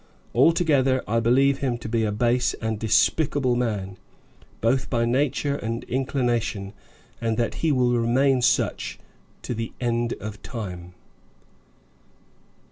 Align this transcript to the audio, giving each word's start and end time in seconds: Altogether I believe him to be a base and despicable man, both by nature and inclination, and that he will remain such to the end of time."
Altogether 0.33 1.03
I 1.07 1.19
believe 1.19 1.59
him 1.59 1.77
to 1.77 1.87
be 1.87 2.03
a 2.05 2.11
base 2.11 2.55
and 2.55 2.79
despicable 2.79 3.55
man, 3.55 3.97
both 4.59 4.89
by 4.89 5.05
nature 5.05 5.55
and 5.57 5.83
inclination, 5.83 6.73
and 7.21 7.37
that 7.37 7.53
he 7.61 7.71
will 7.71 7.95
remain 7.95 8.41
such 8.41 8.97
to 9.43 9.53
the 9.53 9.73
end 9.79 10.13
of 10.19 10.41
time." 10.41 10.95